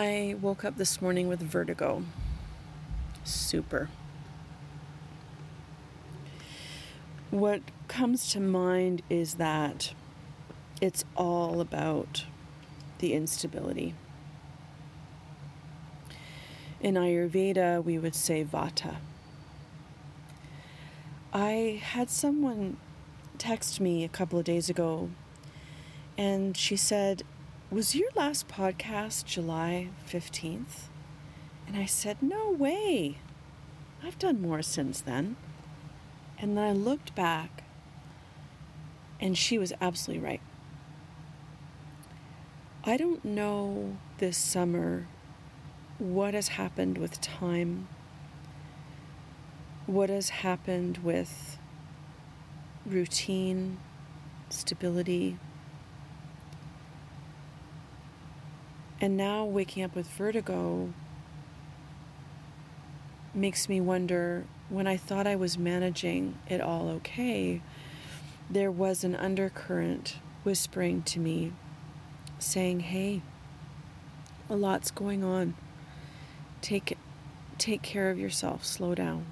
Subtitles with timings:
[0.00, 2.04] I woke up this morning with vertigo.
[3.24, 3.90] Super.
[7.32, 9.94] What comes to mind is that
[10.80, 12.26] it's all about
[13.00, 13.96] the instability.
[16.80, 18.98] In Ayurveda, we would say vata.
[21.32, 22.76] I had someone
[23.36, 25.10] text me a couple of days ago
[26.16, 27.24] and she said,
[27.70, 30.88] Was your last podcast July 15th?
[31.66, 33.18] And I said, No way.
[34.02, 35.36] I've done more since then.
[36.38, 37.64] And then I looked back,
[39.20, 40.40] and she was absolutely right.
[42.84, 45.06] I don't know this summer
[45.98, 47.86] what has happened with time,
[49.84, 51.58] what has happened with
[52.86, 53.76] routine,
[54.48, 55.36] stability.
[59.00, 60.92] And now waking up with vertigo
[63.32, 67.62] makes me wonder when I thought I was managing it all okay,
[68.50, 71.52] there was an undercurrent whispering to me,
[72.38, 73.22] saying, Hey,
[74.50, 75.54] a lot's going on.
[76.60, 76.96] Take,
[77.56, 79.26] take care of yourself, slow down.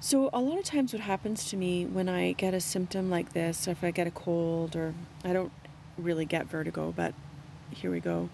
[0.00, 3.34] So, a lot of times, what happens to me when I get a symptom like
[3.34, 5.52] this, or if I get a cold, or I don't
[6.02, 7.14] really get vertigo, but
[7.70, 8.28] here we go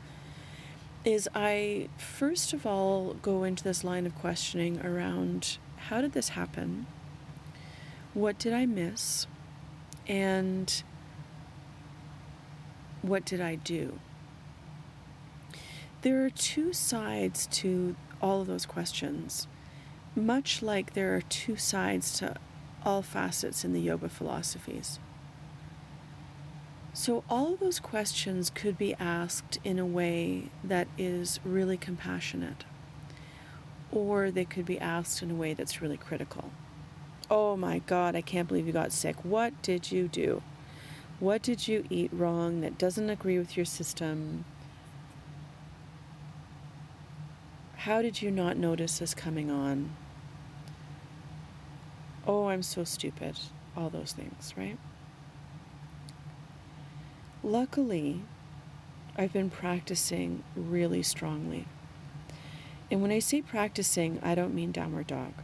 [1.05, 5.59] is I first of all go into this line of questioning around
[5.89, 6.87] how did this happen?
[8.15, 9.27] What did I miss?
[10.07, 10.83] And
[13.03, 14.01] what did I do?
[16.03, 19.47] There are two sides to all of those questions,
[20.15, 22.37] much like there are two sides to
[22.85, 24.99] all facets in the yoga philosophies.
[27.01, 32.65] So, all those questions could be asked in a way that is really compassionate,
[33.93, 36.51] or they could be asked in a way that's really critical.
[37.31, 39.25] Oh my God, I can't believe you got sick.
[39.25, 40.43] What did you do?
[41.21, 44.45] What did you eat wrong that doesn't agree with your system?
[47.77, 49.95] How did you not notice this coming on?
[52.27, 53.39] Oh, I'm so stupid.
[53.77, 54.79] All those things, right?
[57.45, 58.23] Luckily,
[59.17, 61.67] I've been practicing really strongly.
[62.91, 65.35] And when I say practicing, I don't mean downward dog.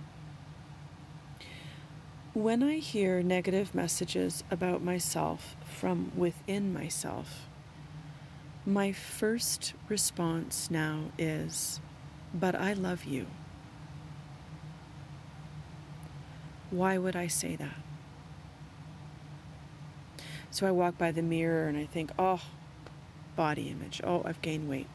[2.32, 7.46] When I hear negative messages about myself from within myself,
[8.66, 11.80] my first response now is,
[12.34, 13.26] But I love you.
[16.70, 17.83] Why would I say that?
[20.54, 22.40] So I walk by the mirror and I think, oh,
[23.34, 24.00] body image.
[24.04, 24.86] Oh, I've gained weight.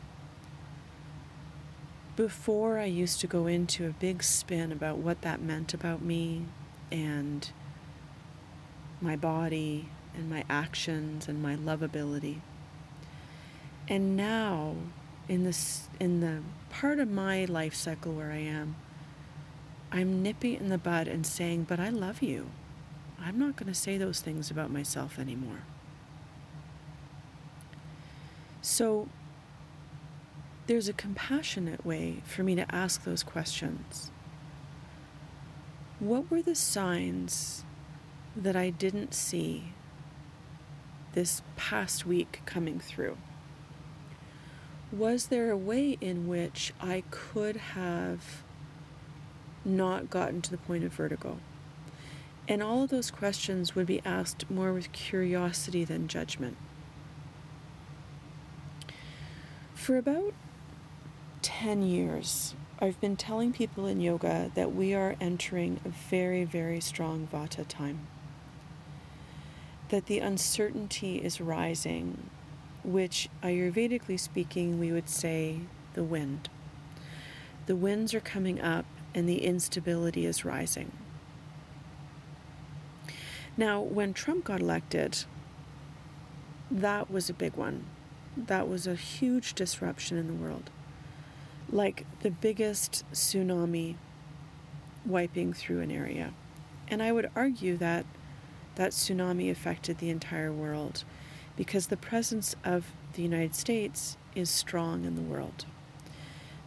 [2.16, 6.46] Before I used to go into a big spin about what that meant about me
[6.94, 7.52] and
[9.02, 12.40] my body and my actions and my lovability.
[13.90, 14.76] And now
[15.28, 18.78] in this in the part of my life cycle where I am,
[19.92, 22.50] I'm nipping in the bud and saying, "But I love you."
[23.22, 25.64] I'm not going to say those things about myself anymore.
[28.62, 29.08] So
[30.68, 34.12] there's a compassionate way for me to ask those questions.
[36.00, 37.64] What were the signs
[38.36, 39.74] that I didn't see
[41.14, 43.18] this past week coming through?
[44.92, 48.44] Was there a way in which I could have
[49.66, 51.40] not gotten to the point of vertigo?
[52.50, 56.58] And all of those questions would be asked more with curiosity than judgment.
[59.76, 60.34] For about
[61.44, 66.82] 10 years, I've been telling people in yoga that we are entering a very, very
[66.82, 68.08] strong vata time.
[69.90, 72.32] That the uncertainty is rising,
[72.84, 75.60] which Ayurvedically speaking, we would say
[75.94, 76.50] the wind.
[77.68, 80.99] The winds are coming up and the instability is rising.
[83.60, 85.26] Now, when Trump got elected,
[86.72, 87.88] that was a big one.
[88.38, 90.70] That was a huge disruption in the world.
[91.70, 93.96] Like the biggest tsunami
[95.06, 96.34] wiping through an area.
[96.88, 98.06] And I would argue that
[98.76, 101.04] that tsunami affected the entire world
[101.58, 105.66] because the presence of the United States is strong in the world.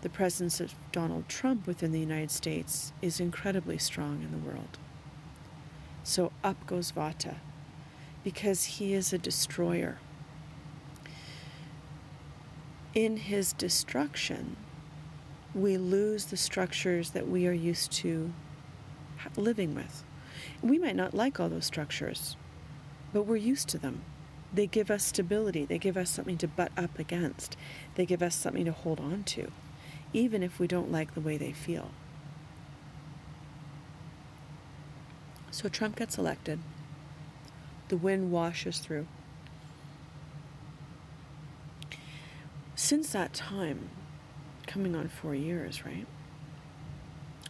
[0.02, 4.76] The presence of Donald Trump within the United States is incredibly strong in the world.
[6.04, 7.36] So up goes Vata
[8.24, 9.98] because he is a destroyer.
[12.94, 14.56] in his destruction,
[15.54, 18.32] we lose the structures that we are used to
[19.36, 20.04] living with.
[20.62, 22.36] We might not like all those structures,
[23.12, 24.02] but we're used to them.
[24.52, 27.56] They give us stability, they give us something to butt up against,
[27.94, 29.50] they give us something to hold on to,
[30.12, 31.90] even if we don't like the way they feel.
[35.52, 36.58] So Trump gets elected.
[37.88, 39.06] The wind washes through.
[42.74, 43.90] Since that time,
[44.66, 46.06] coming on four years, right?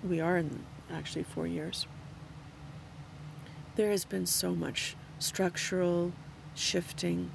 [0.02, 1.86] We are in actually four years.
[3.76, 6.12] There has been so much structural
[6.56, 7.30] shifting.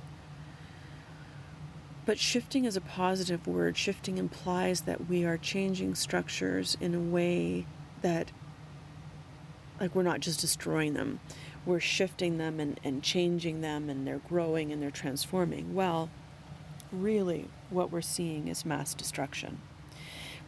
[2.05, 3.77] But shifting is a positive word.
[3.77, 7.65] Shifting implies that we are changing structures in a way
[8.01, 8.31] that,
[9.79, 11.19] like, we're not just destroying them,
[11.65, 15.75] we're shifting them and, and changing them, and they're growing and they're transforming.
[15.75, 16.09] Well,
[16.91, 19.59] really, what we're seeing is mass destruction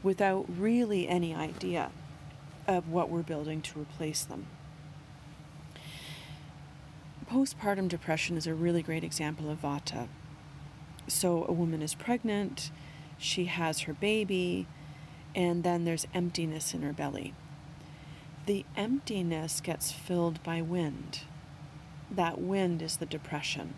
[0.01, 1.91] without really any idea
[2.67, 4.47] of what we're building to replace them
[7.29, 10.07] postpartum depression is a really great example of vata.
[11.07, 12.71] So, a woman is pregnant,
[13.17, 14.67] she has her baby,
[15.35, 17.33] and then there's emptiness in her belly.
[18.49, 21.19] The emptiness gets filled by wind.
[22.09, 23.75] That wind is the depression.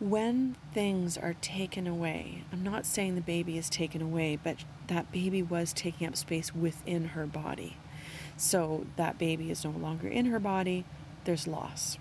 [0.00, 5.12] When things are taken away, I'm not saying the baby is taken away, but that
[5.12, 7.76] baby was taking up space within her body.
[8.38, 10.86] So that baby is no longer in her body,
[11.24, 11.98] there's loss.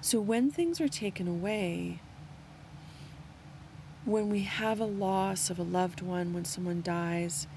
[0.00, 1.98] So when things are taken away,
[4.04, 7.48] when we have a loss of a loved one, when someone dies,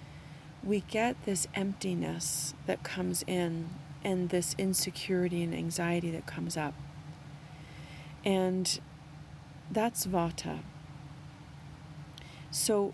[0.66, 3.70] we get this emptiness that comes in
[4.04, 6.74] and this insecurity and anxiety that comes up.
[8.24, 8.80] And
[9.72, 10.60] that's Vata.
[12.50, 12.94] So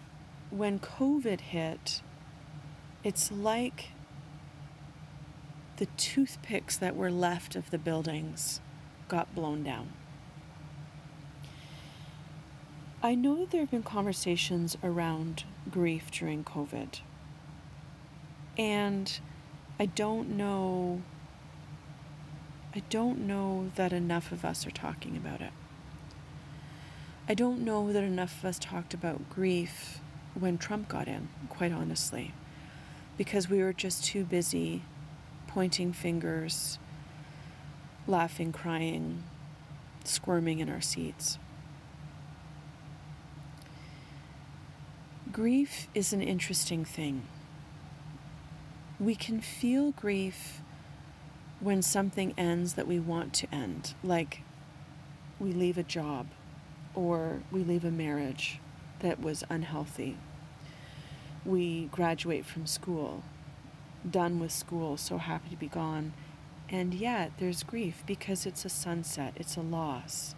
[0.50, 2.02] when COVID hit,
[3.04, 3.90] it's like
[5.78, 8.60] the toothpicks that were left of the buildings
[9.08, 9.94] got blown down.
[13.02, 17.00] I know that there have been conversations around grief during COVID.
[18.58, 19.20] And
[19.80, 21.02] I don't know
[22.74, 25.52] I don't know that enough of us are talking about it.
[27.28, 30.00] I don't know that enough of us talked about grief
[30.40, 32.34] when Trump got in, quite honestly,
[33.18, 34.84] because we were just too busy
[35.48, 36.80] pointing fingers,
[38.08, 39.24] laughing, crying,
[40.06, 41.38] squirming in our seats.
[45.34, 47.24] Grief is an interesting thing.
[49.02, 50.62] We can feel grief
[51.60, 54.44] when something ends that we want to end, like
[55.40, 56.28] we leave a job
[56.94, 58.60] or we leave a marriage
[59.00, 60.18] that was unhealthy.
[61.44, 63.24] We graduate from school
[64.08, 66.14] done with school, so happy to be gone.
[66.70, 70.36] And yet there's grief because it's a sunset, it's a loss,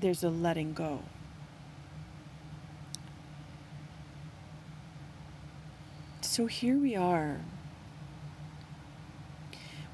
[0.00, 1.02] there's a letting go.
[6.20, 7.38] So here we are.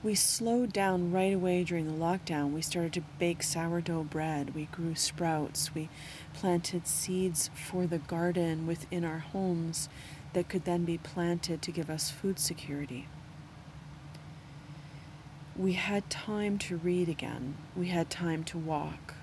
[0.02, 2.50] We slowed down right away during the lockdown.
[2.50, 4.52] We started to bake sourdough bread.
[4.52, 5.76] We grew sprouts.
[5.76, 5.88] We
[6.34, 9.88] planted seeds for the garden within our homes
[10.32, 13.06] that could then be planted to give us food security.
[15.54, 17.54] We had time to read again.
[17.76, 19.14] We had time to walk.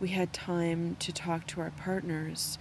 [0.00, 2.56] We had time to talk to our partners,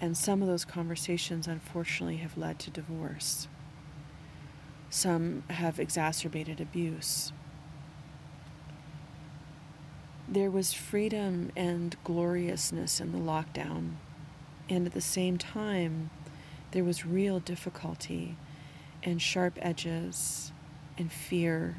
[0.00, 3.48] and some of those conversations unfortunately have led to divorce.
[4.90, 7.32] Some have exacerbated abuse.
[10.28, 13.92] There was freedom and gloriousness in the lockdown,
[14.68, 16.10] and at the same time,
[16.72, 18.36] there was real difficulty
[19.02, 20.52] and sharp edges
[20.98, 21.76] and fear.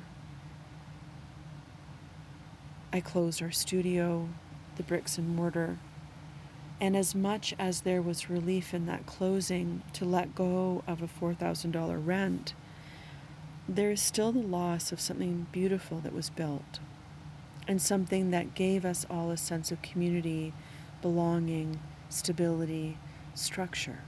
[2.93, 4.29] I closed our studio,
[4.77, 5.77] the bricks and mortar,
[6.79, 11.07] and as much as there was relief in that closing to let go of a
[11.07, 12.53] $4,000 rent,
[13.67, 16.79] there is still the loss of something beautiful that was built
[17.67, 20.53] and something that gave us all a sense of community,
[21.01, 22.97] belonging, stability,
[23.35, 23.99] structure.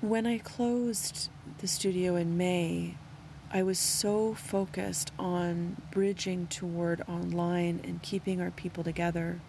[0.00, 2.96] When I closed the studio in May,
[3.50, 9.40] I was so focused on bridging toward online and keeping our people together,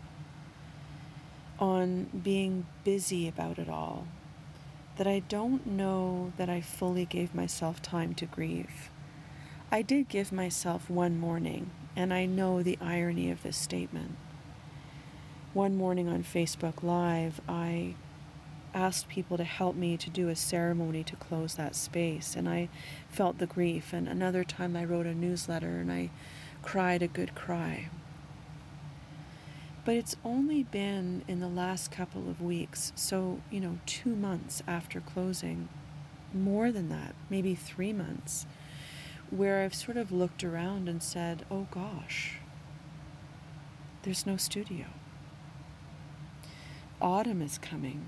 [1.59, 4.07] on being busy about it all,
[4.99, 8.89] that I don't know that I fully gave myself time to grieve.
[9.71, 14.17] I did give myself one morning, and I know the irony of this statement.
[15.53, 17.95] One morning on Facebook Live, I
[18.73, 22.67] asked people to help me to do a ceremony to close that space, and I
[23.07, 23.93] felt the grief.
[23.93, 26.09] And another time, I wrote a newsletter and I
[26.61, 27.87] cried a good cry.
[29.85, 34.61] But it's only been in the last couple of weeks, so, you know, two months
[34.67, 35.69] after closing,
[36.33, 38.45] more than that, maybe three months,
[39.31, 42.37] where I've sort of looked around and said, oh gosh,
[44.03, 44.85] there's no studio.
[47.01, 48.05] Autumn is coming.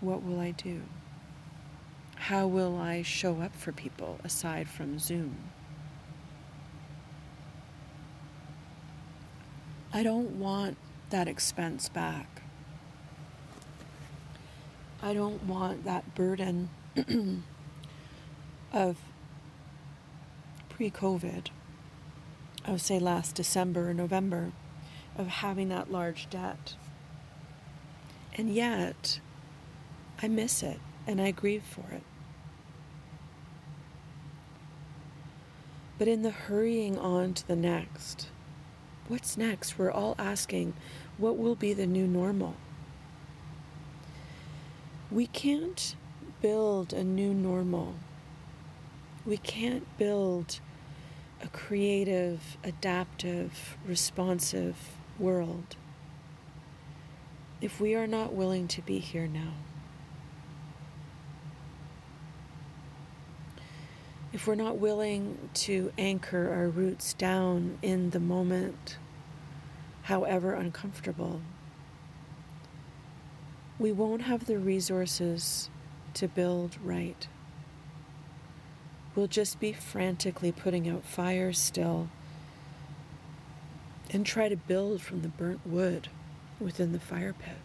[0.00, 0.82] What will I do?
[2.16, 5.36] How will I show up for people aside from Zoom?
[9.94, 10.78] I don't want
[11.10, 12.42] that expense back.
[15.02, 16.70] I don't want that burden
[18.72, 18.96] of
[20.70, 21.48] pre COVID,
[22.64, 24.52] of say last December or November,
[25.18, 26.74] of having that large debt.
[28.34, 29.20] And yet,
[30.22, 32.02] I miss it and I grieve for it.
[35.98, 38.28] But in the hurrying on to the next,
[39.12, 39.78] What's next?
[39.78, 40.72] We're all asking,
[41.18, 42.54] what will be the new normal?
[45.10, 45.94] We can't
[46.40, 47.96] build a new normal.
[49.26, 50.60] We can't build
[51.42, 54.78] a creative, adaptive, responsive
[55.18, 55.76] world
[57.60, 59.52] if we are not willing to be here now.
[64.32, 68.96] if we're not willing to anchor our roots down in the moment,
[70.02, 71.40] however uncomfortable,
[73.78, 75.70] we won't have the resources
[76.14, 77.26] to build right.
[79.14, 82.08] We'll just be frantically putting out fires still
[84.10, 86.08] and try to build from the burnt wood
[86.60, 87.56] within the fire pit.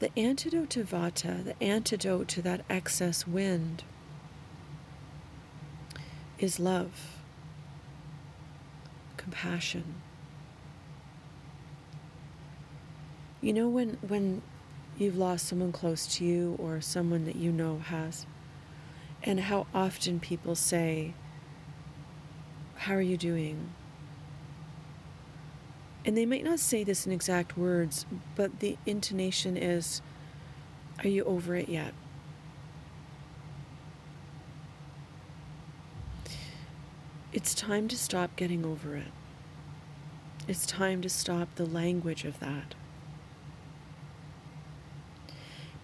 [0.00, 3.82] The antidote to vata, the antidote to that excess wind,
[6.38, 7.17] is love,
[9.28, 9.84] compassion.
[13.42, 14.42] You know, when, when
[14.96, 18.26] you've lost someone close to you or someone that you know has,
[19.22, 21.12] and how often people say,
[22.76, 23.70] How are you doing?
[26.06, 30.00] And they might not say this in exact words, but the intonation is,
[31.04, 31.92] Are you over it yet?
[37.30, 39.12] It's time to stop getting over it.
[40.48, 42.74] It's time to stop the language of that.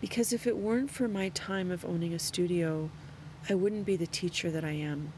[0.01, 2.89] Because if it weren't for my time of owning a studio,
[3.47, 5.13] I wouldn't be the teacher that I am.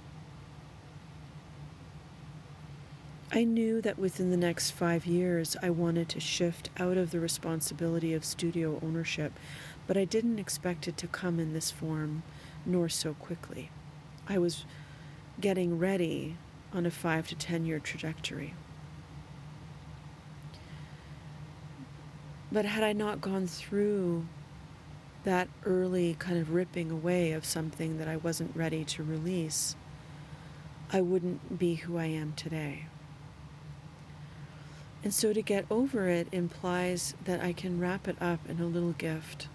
[3.31, 7.21] I knew that within the next five years I wanted to shift out of the
[7.21, 9.33] responsibility of studio ownership,
[9.87, 12.25] but I didn't expect it to come in this form,
[12.65, 13.71] nor so quickly.
[14.29, 14.65] I was
[15.41, 16.37] getting ready
[16.73, 18.55] on a five to ten year trajectory.
[22.51, 24.27] But had I not gone through
[25.25, 29.75] that early kind of ripping away of something that I wasn't ready to release,
[30.93, 32.87] I wouldn't be who I am today.
[35.03, 38.67] And so to get over it implies that I can wrap it up in a
[38.67, 39.49] little gift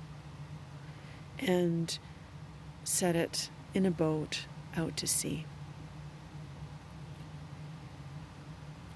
[1.39, 1.97] and
[2.83, 4.45] set it in a boat
[4.75, 5.45] out to sea.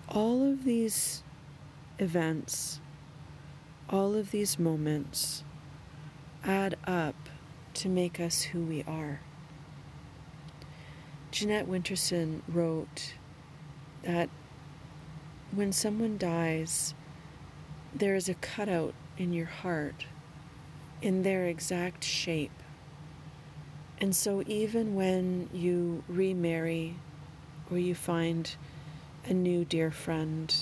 [0.08, 1.24] All of these
[2.00, 2.80] events,
[3.90, 5.44] all of these moments
[6.44, 7.16] add up
[7.74, 9.20] to make us who we are.
[11.32, 13.14] Jeanette Winterson wrote
[14.04, 14.30] that
[15.52, 16.94] when someone dies,
[17.94, 20.06] there is a cutout in your heart
[21.02, 22.52] in their exact shape.
[24.00, 26.96] And so, even when you remarry
[27.72, 28.54] or you find
[29.26, 30.54] a new dear friend,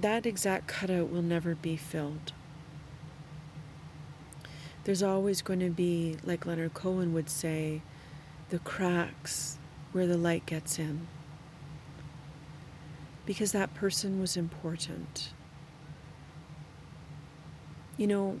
[0.00, 2.32] that exact cutout will never be filled.
[4.84, 7.82] There's always going to be, like Leonard Cohen would say,
[8.48, 9.58] the cracks
[9.92, 11.06] where the light gets in
[13.30, 15.30] because that person was important.
[17.96, 18.40] You know,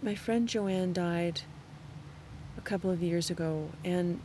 [0.00, 1.40] my friend Joanne died
[2.56, 4.20] a couple of years ago, and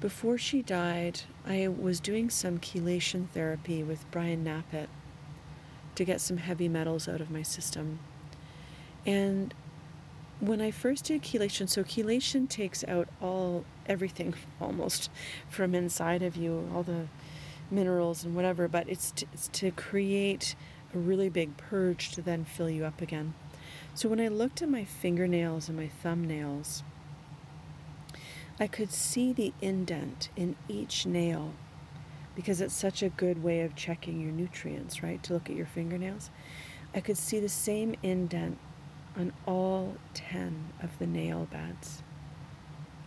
[0.00, 4.88] before she died, I was doing some chelation therapy with Brian Knappett
[5.94, 7.98] to get some heavy metals out of my system.
[9.04, 9.52] And
[10.40, 15.10] when I first did chelation, so chelation takes out all everything almost
[15.50, 17.06] from inside of you, all the
[17.70, 20.54] minerals and whatever, but it's to, it's to create
[20.94, 23.34] a really big purge to then fill you up again.
[23.94, 26.82] So when I looked at my fingernails and my thumbnails,
[28.60, 31.54] I could see the indent in each nail
[32.36, 35.22] because it's such a good way of checking your nutrients, right?
[35.22, 36.30] To look at your fingernails.
[36.94, 38.58] I could see the same indent
[39.16, 42.02] on all 10 of the nail beds.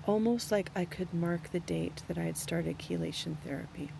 [0.08, 3.92] Almost like I could mark the date that I had started chelation therapy.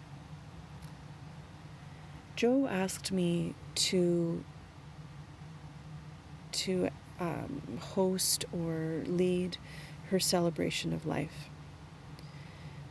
[2.36, 4.44] Joe asked me to
[6.52, 9.58] to um, host or lead
[10.14, 11.50] her celebration of life.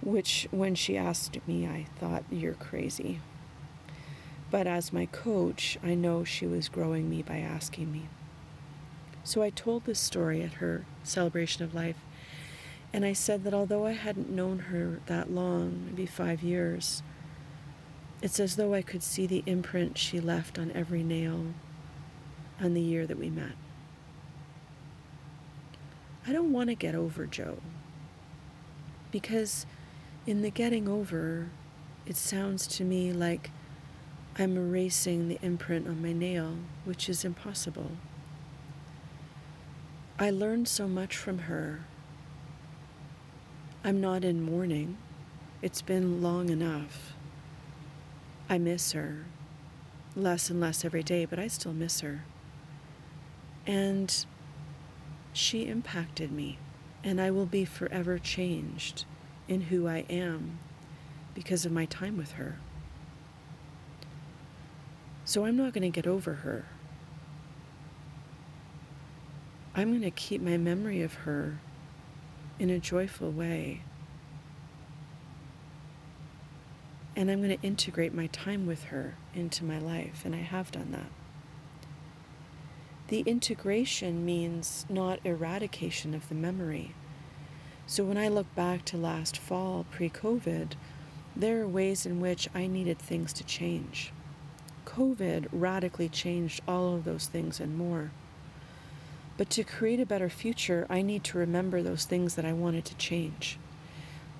[0.02, 3.20] Which, when she asked me, I thought, You're crazy.
[4.50, 8.08] But as my coach, I know she was growing me by asking me.
[9.22, 11.98] So I told this story at her celebration of life,
[12.92, 17.04] and I said that although I hadn't known her that long, maybe five years,
[18.20, 21.54] it's as though I could see the imprint she left on every nail
[22.60, 23.52] on the year that we met.
[26.26, 27.58] I don't want to get over Joe
[29.10, 29.66] because
[30.26, 31.50] in the getting over,
[32.06, 33.50] it sounds to me like
[34.38, 37.92] I'm erasing the imprint on my nail, which is impossible.
[40.18, 41.80] I learned so much from her.
[43.84, 44.96] I'm not in mourning.
[45.60, 47.14] It's been long enough.
[48.48, 49.24] I miss her
[50.16, 52.24] less and less every day, but I still miss her.
[53.66, 54.26] And
[55.32, 56.58] she impacted me,
[57.02, 59.04] and I will be forever changed
[59.48, 60.58] in who I am
[61.34, 62.58] because of my time with her.
[65.24, 66.66] So I'm not going to get over her.
[69.74, 71.58] I'm going to keep my memory of her
[72.58, 73.82] in a joyful way.
[77.16, 80.70] And I'm going to integrate my time with her into my life, and I have
[80.70, 81.10] done that.
[83.12, 86.94] The integration means not eradication of the memory.
[87.86, 90.72] So when I look back to last fall, pre COVID,
[91.36, 94.14] there are ways in which I needed things to change.
[94.86, 98.12] COVID radically changed all of those things and more.
[99.36, 102.86] But to create a better future, I need to remember those things that I wanted
[102.86, 103.58] to change.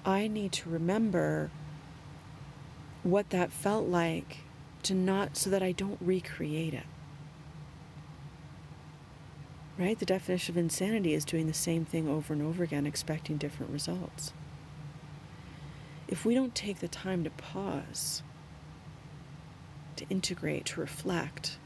[0.07, 1.51] I need to remember
[3.03, 4.39] what that felt like
[4.85, 6.87] to not so that I don't recreate it.
[9.79, 9.99] Right?
[9.99, 13.73] The definition of insanity is doing the same thing over and over again, expecting different
[13.73, 14.33] results.
[16.09, 18.23] If we don't take the time to pause,
[19.97, 21.57] to integrate, to reflect,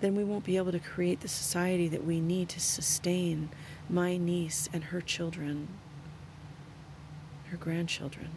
[0.00, 3.50] then we won't be able to create the society that we need to sustain
[3.88, 5.68] my niece and her children,
[7.50, 8.30] her grandchildren.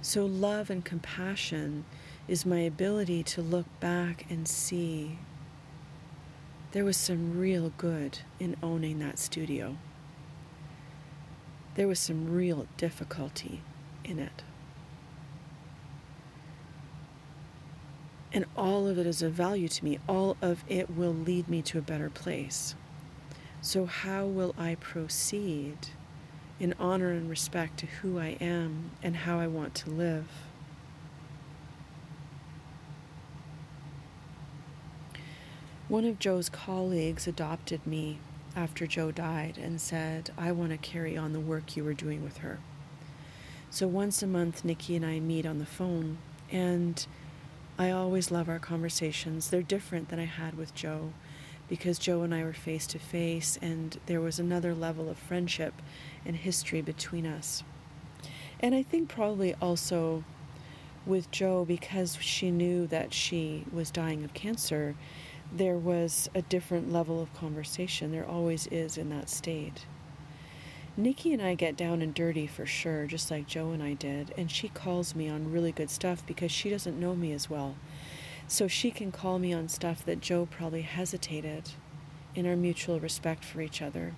[0.00, 1.84] So, love and compassion
[2.28, 5.18] is my ability to look back and see
[6.72, 9.76] there was some real good in owning that studio.
[11.74, 13.62] There was some real difficulty
[14.04, 14.42] in it.
[18.32, 19.98] And all of it is of value to me.
[20.08, 22.74] All of it will lead me to a better place.
[23.62, 25.88] So, how will I proceed
[26.60, 30.28] in honor and respect to who I am and how I want to live?
[35.88, 38.18] One of Joe's colleagues adopted me
[38.56, 42.24] after Joe died and said, I want to carry on the work you were doing
[42.24, 42.58] with her.
[43.70, 46.18] So once a month, Nikki and I meet on the phone,
[46.50, 47.06] and
[47.78, 49.50] I always love our conversations.
[49.50, 51.12] They're different than I had with Joe
[51.68, 55.74] because Joe and I were face to face, and there was another level of friendship
[56.24, 57.62] and history between us.
[58.58, 60.24] And I think probably also
[61.04, 64.96] with Joe, because she knew that she was dying of cancer,
[65.52, 68.12] there was a different level of conversation.
[68.12, 69.86] There always is in that state.
[70.96, 74.32] Nikki and I get down and dirty for sure, just like Joe and I did,
[74.38, 77.76] and she calls me on really good stuff because she doesn't know me as well.
[78.48, 81.70] So she can call me on stuff that Joe probably hesitated
[82.34, 84.14] in our mutual respect for each other.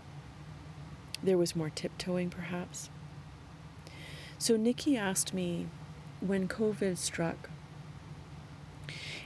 [1.23, 2.91] There was more tiptoeing, perhaps.
[4.39, 5.67] So Nikki asked me
[6.21, 7.51] when COVID struck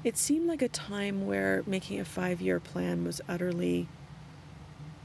[0.04, 3.88] it seemed like a time where making a five year plan was utterly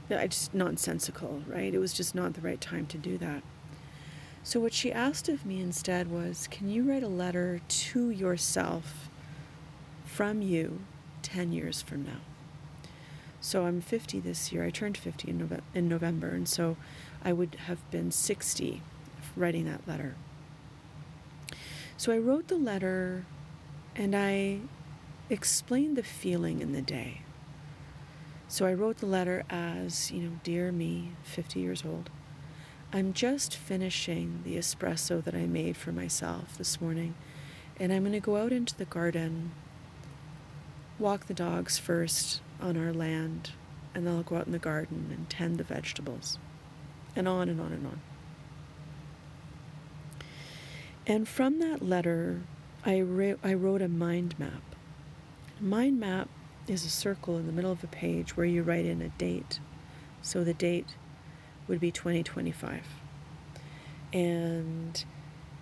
[0.10, 1.74] just nonsensical, right?
[1.74, 3.44] It was just not the right time to do that.
[4.44, 9.10] So, what she asked of me instead was Can you write a letter to yourself
[10.18, 10.80] from you
[11.22, 12.22] 10 years from now.
[13.40, 14.64] So I'm 50 this year.
[14.64, 16.78] I turned 50 in, Nove- in November, and so
[17.24, 18.82] I would have been 60
[19.36, 20.16] writing that letter.
[21.98, 23.26] So I wrote the letter
[23.96, 24.62] and I
[25.30, 27.22] explained the feeling in the day.
[28.48, 32.10] So I wrote the letter as, you know, dear me, 50 years old.
[32.94, 37.16] I'm just finishing the espresso that I made for myself this morning,
[37.78, 39.52] and I'm going to go out into the garden,
[40.98, 43.52] walk the dogs first on our land,
[43.94, 46.40] and then I'll go out in the garden and tend the vegetables,
[47.14, 48.02] and on and on and on.
[51.06, 52.44] And from that letter,
[52.86, 54.67] I, re- I wrote a mind map.
[55.60, 56.30] Mind map
[56.68, 59.60] is a circle in the middle of a page where you write in a date.
[60.22, 60.96] So the date
[61.68, 62.84] would be 2025.
[64.14, 65.04] And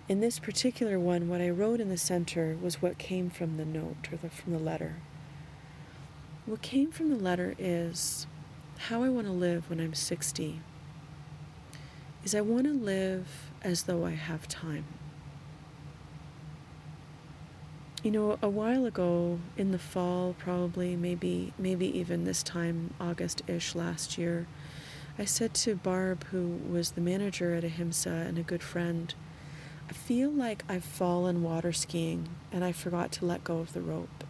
[0.06, 3.64] in this particular one, what I wrote in the center was what came from the
[3.64, 4.96] note or the, from the letter.
[6.44, 8.26] What came from the letter is
[8.78, 10.60] how I want to live when I'm 60.
[12.22, 14.84] Is I want to live as though I have time.
[18.02, 23.74] You know, a while ago in the fall, probably maybe maybe even this time August-ish
[23.74, 24.46] last year,
[25.18, 29.12] I said to Barb, who was the manager at Ahimsa and a good friend,
[29.88, 33.80] I feel like I've fallen water skiing and I forgot to let go of the
[33.80, 34.24] rope.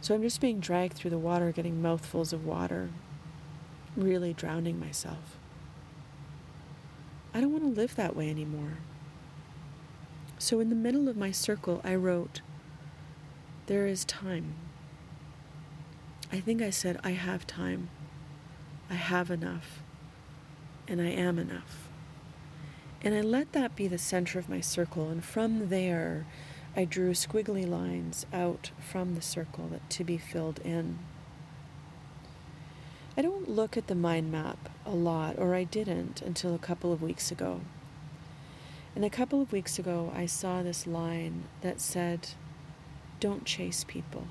[0.00, 2.90] So I'm just being dragged through the water, getting mouthfuls of water,
[3.96, 5.36] really drowning myself.
[7.34, 8.78] I don't want to live that way anymore.
[10.38, 12.40] So in the middle of my circle, I wrote,
[13.66, 14.54] There is time.
[16.32, 17.88] I think I said, I have time.
[18.90, 19.82] I have enough.
[20.86, 21.88] And I am enough.
[23.02, 25.08] And I let that be the center of my circle.
[25.08, 26.26] And from there,
[26.76, 30.98] I drew squiggly lines out from the circle that, to be filled in.
[33.16, 36.92] I don't look at the mind map a lot, or I didn't until a couple
[36.92, 37.62] of weeks ago.
[38.96, 42.30] And a couple of weeks ago, I saw this line that said,
[43.20, 44.26] Don't chase people.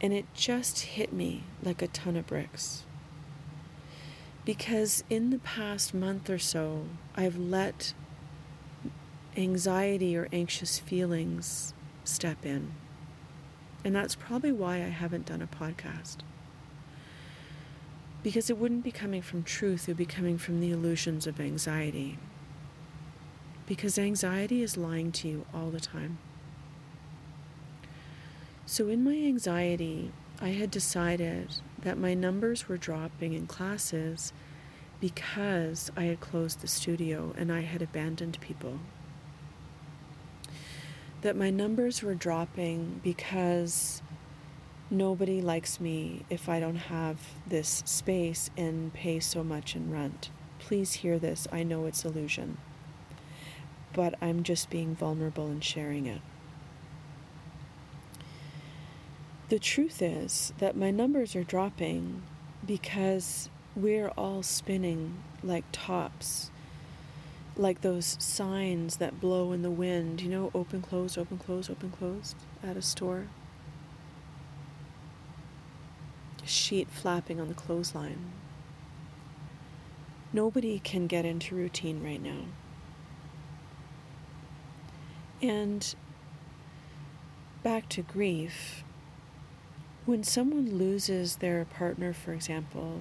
[0.00, 2.84] And it just hit me like a ton of bricks.
[4.44, 6.84] Because in the past month or so,
[7.16, 7.94] I've let
[9.36, 11.74] anxiety or anxious feelings
[12.04, 12.74] step in.
[13.84, 16.18] And that's probably why I haven't done a podcast
[18.24, 21.38] because it wouldn't be coming from truth, it would be coming from the illusions of
[21.38, 22.18] anxiety.
[23.66, 26.16] Because anxiety is lying to you all the time.
[28.64, 30.10] So, in my anxiety,
[30.40, 34.32] I had decided that my numbers were dropping in classes
[35.00, 38.78] because I had closed the studio and I had abandoned people.
[41.20, 44.00] That my numbers were dropping because
[44.90, 50.30] nobody likes me if I don't have this space and pay so much in rent.
[50.58, 51.46] Please hear this.
[51.52, 52.58] I know it's illusion.
[53.92, 56.20] But I'm just being vulnerable and sharing it.
[59.48, 62.22] The truth is that my numbers are dropping
[62.66, 66.50] because we're all spinning like tops,
[67.56, 71.90] like those signs that blow in the wind, you know, open, close, open, close, open,
[71.90, 73.26] closed at a store
[76.46, 78.32] sheet flapping on the clothesline.
[80.32, 82.46] Nobody can get into routine right now.
[85.40, 85.94] And
[87.62, 88.82] back to grief,
[90.06, 93.00] when someone loses their partner, for example,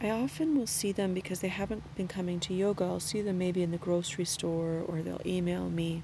[0.00, 2.84] I often will see them because they haven't been coming to yoga.
[2.84, 6.02] I'll see them maybe in the grocery store or they'll email me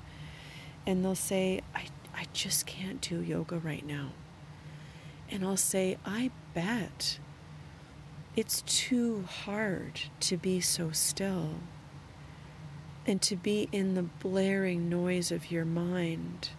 [0.86, 4.10] and they'll say, I, I just can't do yoga right now.
[5.30, 7.20] And I'll say, I bet
[8.34, 11.50] it's too hard to be so still
[13.06, 16.50] and to be in the blaring noise of your mind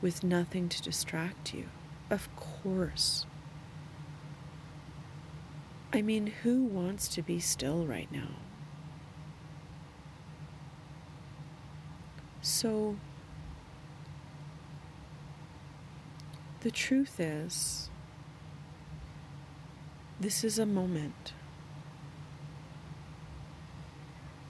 [0.00, 1.66] with nothing to distract you.
[2.08, 3.26] Of course.
[5.92, 8.36] I mean, who wants to be still right now?
[12.40, 12.96] So,
[16.60, 17.90] the truth is,
[20.20, 21.32] this is a moment.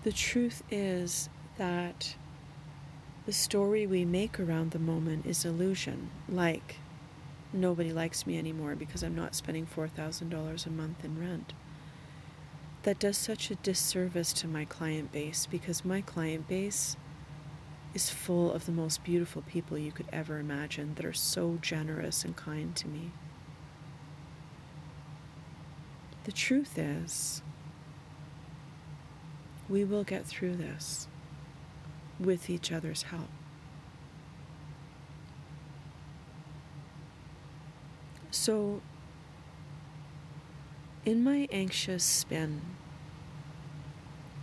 [0.03, 2.14] The truth is that
[3.27, 6.77] the story we make around the moment is illusion, like
[7.55, 11.55] nobody likes me anymore because I'm not spending $4,000 a month in rent.
[12.83, 16.98] That does such a disservice to my client base because my client base
[17.94, 22.24] is full of the most beautiful people you could ever imagine that are so generous
[22.24, 23.12] and kind to me.
[26.25, 27.43] The truth is,
[29.69, 31.07] we will get through this
[32.19, 33.29] with each other's help.
[38.31, 38.81] So,
[41.05, 42.63] in my anxious spin,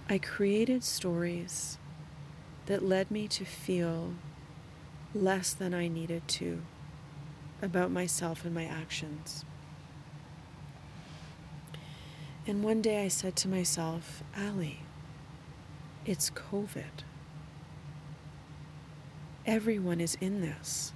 [0.07, 1.77] I created stories
[2.67, 4.13] that led me to feel
[5.13, 6.61] less than I needed to
[7.61, 9.45] about myself and my actions.
[12.51, 14.81] And one day I said to myself, Ali,
[16.05, 17.05] it's COVID.
[19.45, 20.91] Everyone is in this.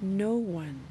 [0.00, 0.84] No one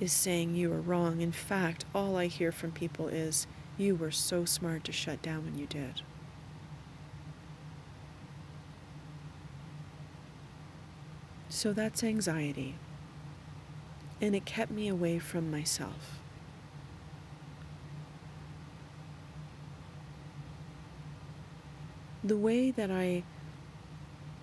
[0.00, 1.20] is saying you are wrong.
[1.20, 3.46] In fact, all I hear from people is,
[3.76, 6.00] you were so smart to shut down when you did.
[11.50, 12.76] So that's anxiety.
[14.18, 16.20] And it kept me away from myself.
[22.28, 23.22] The way that I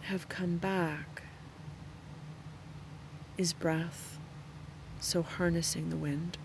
[0.06, 1.22] have come back
[3.38, 4.18] is breath
[5.00, 6.40] so harnessing the wind,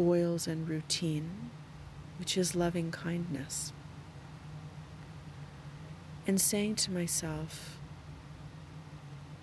[0.00, 1.52] oils and routine,
[2.18, 3.72] which is loving kindness,
[6.26, 7.78] and saying to myself,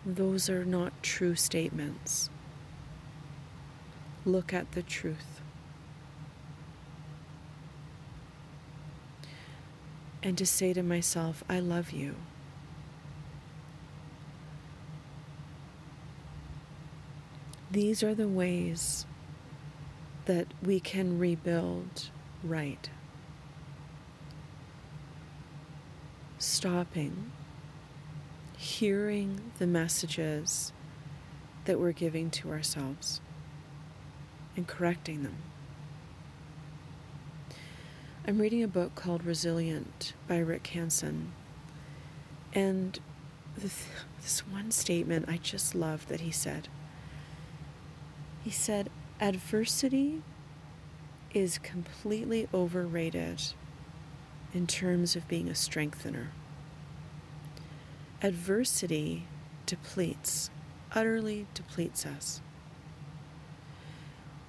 [0.06, 2.30] those are not true statements.
[4.26, 5.33] Look at the truth.
[10.24, 12.16] And to say to myself, I love you.
[17.70, 19.06] These are the ways
[20.24, 22.10] that we can rebuild
[22.42, 22.90] right.
[26.38, 27.34] Stopping,
[28.58, 30.72] hearing the messages
[31.66, 33.20] that we're giving to ourselves,
[34.56, 35.36] and correcting them.
[38.26, 41.34] I'm reading a book called Resilient by Rick Hanson,
[42.54, 42.98] and
[43.58, 46.70] this one statement I just love that he said.
[48.42, 50.22] He said, adversity
[51.34, 53.42] is completely overrated
[54.54, 56.30] in terms of being a strengthener.
[58.22, 59.26] Adversity
[59.66, 60.50] depletes,
[60.94, 62.40] utterly depletes us.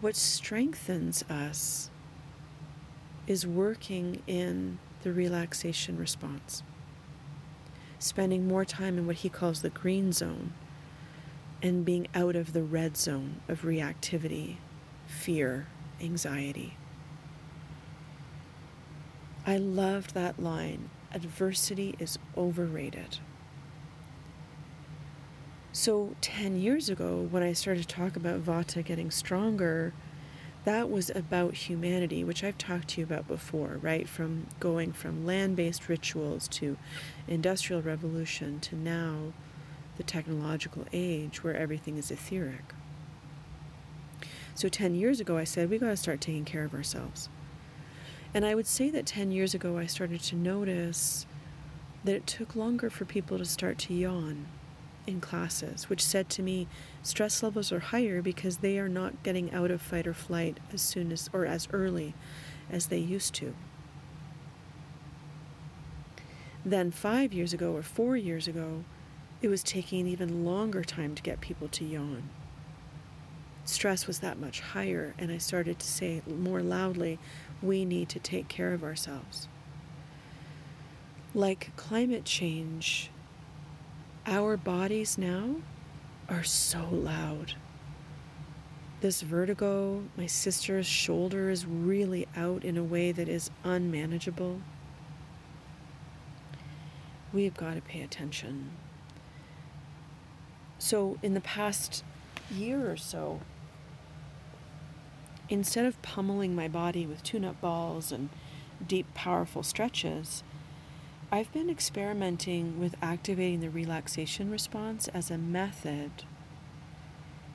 [0.01, 1.91] What strengthens us
[3.27, 6.63] is working in the relaxation response,
[7.99, 10.53] spending more time in what he calls the green zone
[11.63, 14.57] and being out of the red zone of reactivity,
[15.07, 15.67] fear,
[16.01, 16.77] anxiety.
[19.47, 23.19] I loved that line adversity is overrated.
[25.73, 29.93] So, 10 years ago, when I started to talk about Vata getting stronger,
[30.65, 34.09] that was about humanity, which I've talked to you about before, right?
[34.09, 36.77] From going from land based rituals to
[37.29, 39.33] industrial revolution to now
[39.97, 42.75] the technological age where everything is etheric.
[44.55, 47.29] So 10 years ago, I said, we got to start taking care of ourselves.
[48.33, 51.27] And I would say that 10 years ago, I started to notice
[52.05, 54.47] that it took longer for people to start to yawn
[55.07, 56.67] in classes, which said to me,
[57.03, 60.81] stress levels are higher because they are not getting out of fight or flight as
[60.81, 62.15] soon as or as early
[62.71, 63.55] as they used to.
[66.65, 68.85] Then, five years ago or four years ago,
[69.43, 72.31] it was taking an even longer time to get people to yawn.
[73.67, 77.19] Stress was that much higher, and I started to say more loudly,
[77.63, 79.49] we need to take care of ourselves.
[81.35, 83.11] Like climate change,
[84.27, 85.57] our bodies now
[86.29, 87.55] are so loud.
[89.01, 94.63] This vertigo, my sister's shoulder is really out in a way that is unmanageable.
[97.33, 98.71] We've got to pay attention.
[100.79, 102.03] So, in the past
[102.51, 103.41] year or so,
[105.51, 108.31] instead of pummeling my body with tune up balls and
[108.87, 110.43] deep, powerful stretches,
[111.35, 116.23] I've been experimenting with activating the relaxation response as a method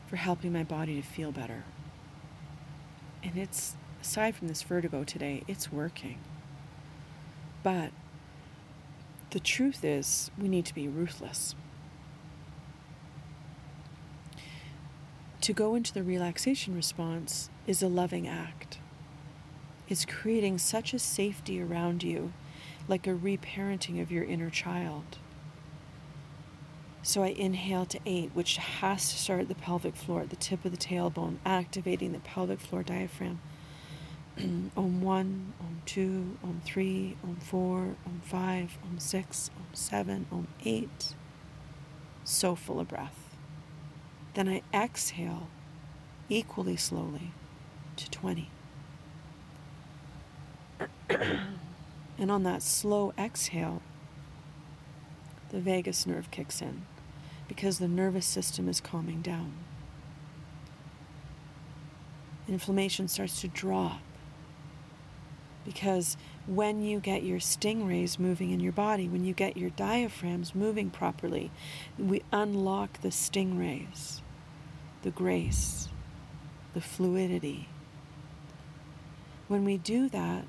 [0.06, 1.64] for helping my body to feel better.
[3.24, 6.18] And it's, aside from this vertigo today, it's working.
[7.64, 7.92] But
[9.30, 11.56] the truth is, we need to be ruthless.
[15.40, 18.80] To go into the relaxation response is a loving act.
[19.88, 22.34] It's creating such a safety around you,
[22.90, 25.20] like a reparenting of your inner child.
[27.02, 30.36] So I inhale to eight, which has to start at the pelvic floor, at the
[30.36, 33.40] tip of the tailbone, activating the pelvic floor diaphragm.
[34.76, 40.48] om one, om two, om three, om four, om five, om six, om seven, om
[40.66, 41.16] eight.
[42.24, 43.36] So full of breath.
[44.34, 45.48] Then I exhale
[46.30, 47.32] equally slowly
[47.96, 48.50] to 20.
[52.20, 53.82] and on that slow exhale,
[55.50, 56.86] the vagus nerve kicks in
[57.48, 59.54] because the nervous system is calming down.
[62.48, 64.02] Inflammation starts to drop
[65.66, 70.54] because when you get your stingrays moving in your body, when you get your diaphragms
[70.54, 71.52] moving properly,
[71.98, 74.22] we unlock the stingrays,
[75.04, 75.90] the grace,
[76.74, 77.70] the fluidity.
[79.48, 80.46] When we do that,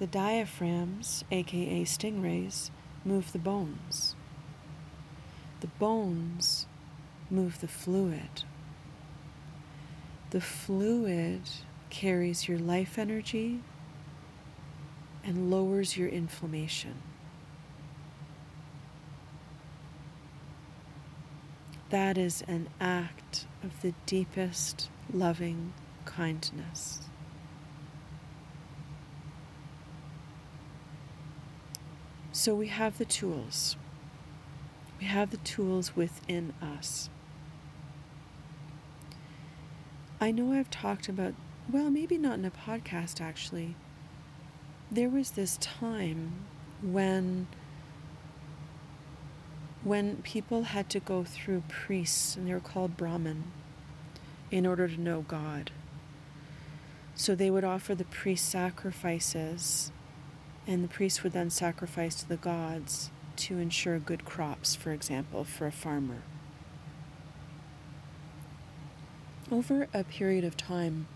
[0.00, 2.70] the diaphragms, aka stingrays,
[3.04, 4.16] move the bones.
[5.60, 6.66] The bones
[7.28, 8.44] move the fluid.
[10.30, 11.42] The fluid
[11.90, 13.60] carries your life energy
[15.22, 17.02] and lowers your inflammation.
[21.90, 25.74] That is an act of the deepest loving
[26.06, 27.09] kindness.
[32.40, 33.76] So we have the tools.
[34.98, 37.10] We have the tools within us.
[40.22, 41.34] I know I've talked about,
[41.70, 43.76] well, maybe not in a podcast actually.
[44.90, 46.46] There was this time
[46.80, 47.46] when
[49.84, 53.52] when people had to go through priests and they were called Brahmin
[54.50, 55.72] in order to know God.
[57.14, 59.92] So they would offer the priest sacrifices
[60.66, 65.44] and the priest would then sacrifice to the gods to ensure good crops, for example,
[65.44, 66.22] for a farmer.
[69.50, 71.08] Over a period of time,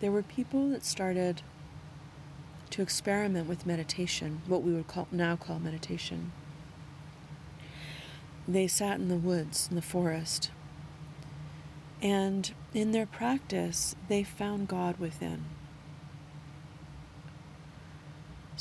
[0.00, 1.42] there were people that started
[2.70, 6.32] to experiment with meditation, what we would call, now call meditation.
[8.48, 10.50] They sat in the woods, in the forest,
[12.02, 15.44] and in their practice, they found God within.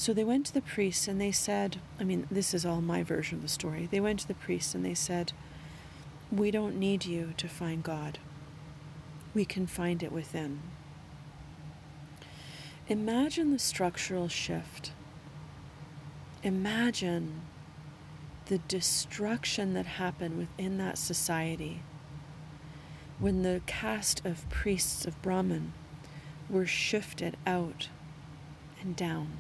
[0.02, 3.04] So they went to the priests and they said, I mean, this is all my
[3.04, 3.88] version of the story.
[3.92, 5.32] They went to the priests and they said,
[6.32, 8.18] We don't need you to find God.
[9.36, 10.62] We can find it within.
[12.88, 14.92] Imagine the structural shift.
[16.42, 17.42] Imagine
[18.48, 21.84] the destruction that happened within that society
[23.20, 25.74] when the caste of priests of Brahman
[26.50, 27.90] were shifted out
[28.82, 29.38] and down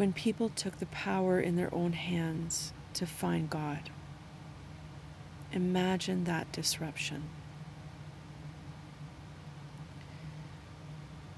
[0.00, 3.90] when people took the power in their own hands to find God.
[5.52, 7.24] Imagine that disruption.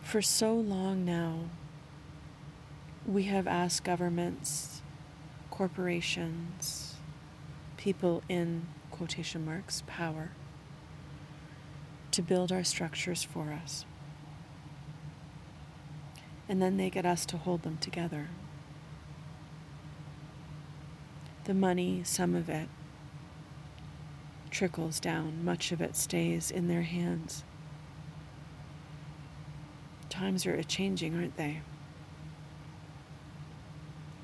[0.00, 1.46] For so long now,
[3.04, 4.80] we have asked governments,
[5.50, 6.94] corporations,
[7.76, 10.30] people in quotation marks, power,
[12.12, 13.84] to build our structures for us.
[16.48, 18.28] And then they get us to hold them together.
[21.44, 22.68] The money, some of it,
[24.50, 27.42] trickles down, much of it stays in their hands.
[30.08, 31.62] Times are changing, aren't they?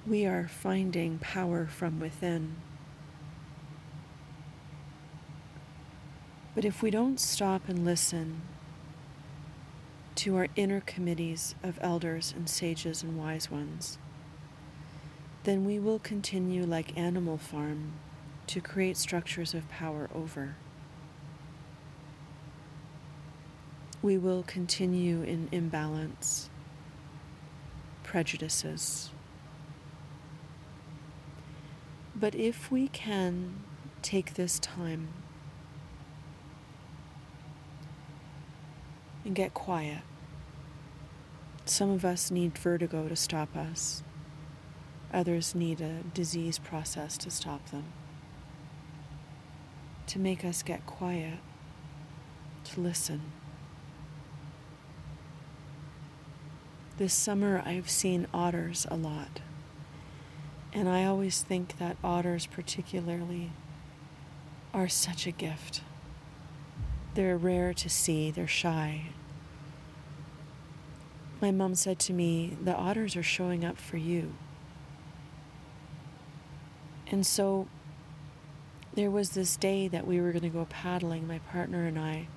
[0.07, 2.57] We are finding power from within.
[6.55, 8.43] But if we don't stop and listen
[10.17, 13.99] to our inner committees of elders and sages and wise ones,
[15.49, 17.93] then we will continue like Animal Farm
[18.47, 20.57] to create structures of power over.
[24.03, 26.51] We will continue in imbalance,
[28.03, 29.09] prejudices.
[32.15, 33.65] But if we can
[34.03, 35.09] take this time
[39.25, 40.03] and get quiet,
[41.65, 44.03] some of us need vertigo to stop us.
[45.13, 47.85] Others need a disease process to stop them.
[50.09, 51.39] To make us get quiet,
[52.65, 53.21] to listen.
[56.99, 59.41] This summer, I've seen otters a lot.
[60.73, 63.53] And I always think that otters, particularly,
[64.75, 65.83] are such a gift.
[67.15, 69.07] They're rare to see, they're shy.
[71.41, 74.35] My mom said to me, The otters are showing up for you.
[77.11, 77.69] And so
[78.95, 82.29] there was this day that we were going to go paddling, my partner and I.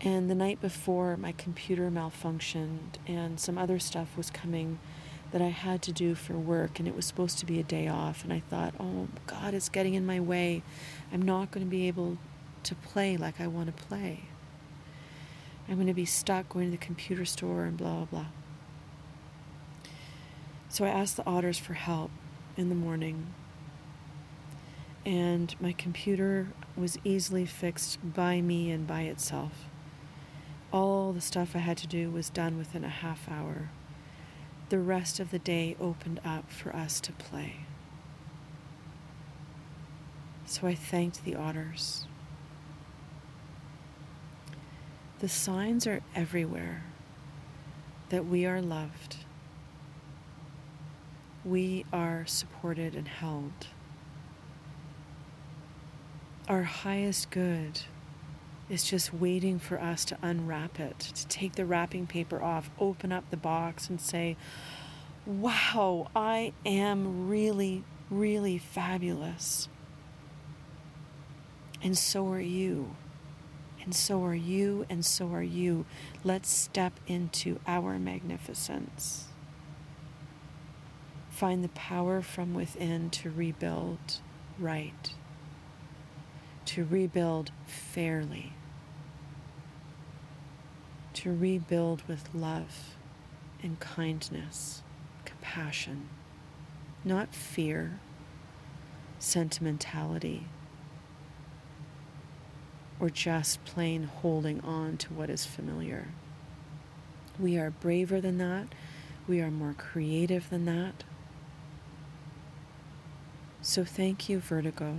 [0.00, 4.78] And the night before, my computer malfunctioned, and some other stuff was coming
[5.32, 7.88] that I had to do for work, and it was supposed to be a day
[7.88, 8.24] off.
[8.24, 10.62] And I thought, oh, God, it's getting in my way.
[11.12, 12.16] I'm not going to be able
[12.62, 14.22] to play like I want to play.
[15.68, 18.26] I'm going to be stuck going to the computer store and blah, blah, blah.
[20.70, 22.10] So I asked the otters for help
[22.56, 23.34] in the morning,
[25.08, 29.64] and my computer was easily fixed by me and by itself.
[30.70, 33.70] All the stuff I had to do was done within a half hour.
[34.68, 37.60] The rest of the day opened up for us to play.
[40.44, 42.06] So I thanked the otters.
[45.20, 46.84] The signs are everywhere
[48.10, 49.16] that we are loved,
[51.46, 53.68] we are supported and held.
[56.48, 57.82] Our highest good
[58.68, 63.12] is just waiting for us to unwrap it, to take the wrapping paper off, open
[63.12, 64.36] up the box, and say,
[65.26, 69.68] Wow, I am really, really fabulous.
[71.82, 72.96] And so are you
[73.88, 75.86] and so are you, and so are you.
[76.22, 79.28] Let's step into our magnificence.
[81.30, 84.20] Find the power from within to rebuild
[84.58, 85.14] right,
[86.68, 88.52] to rebuild fairly,
[91.14, 92.94] to rebuild with love
[93.62, 94.82] and kindness,
[95.24, 96.10] compassion,
[97.04, 98.00] not fear,
[99.18, 100.46] sentimentality
[103.00, 106.08] or just plain holding on to what is familiar.
[107.38, 108.66] We are braver than that.
[109.26, 111.04] We are more creative than that.
[113.62, 114.96] So thank you, Vertigo,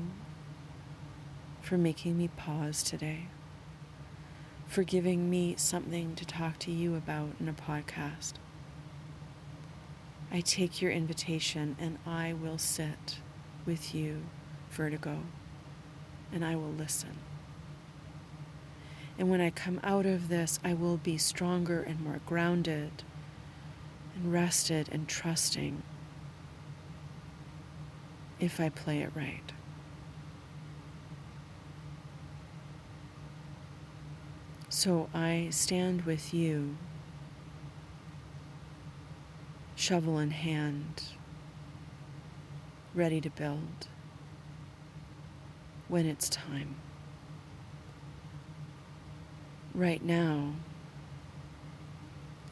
[1.61, 3.27] for making me pause today,
[4.67, 8.33] for giving me something to talk to you about in a podcast.
[10.31, 13.17] I take your invitation and I will sit
[13.65, 14.23] with you,
[14.69, 15.19] Vertigo,
[16.31, 17.17] and I will listen.
[19.17, 23.03] And when I come out of this, I will be stronger and more grounded
[24.15, 25.83] and rested and trusting
[28.39, 29.51] if I play it right.
[34.79, 36.77] So I stand with you,
[39.75, 41.03] shovel in hand,
[42.95, 43.89] ready to build
[45.89, 46.75] when it's time
[49.75, 50.53] right now,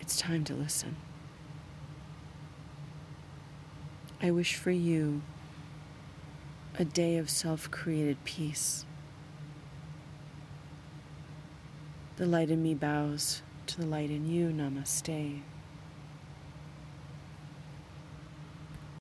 [0.01, 0.97] it's time to listen.
[4.21, 5.21] I wish for you
[6.77, 8.83] a day of self created peace.
[12.17, 14.49] The light in me bows to the light in you.
[14.49, 15.41] Namaste.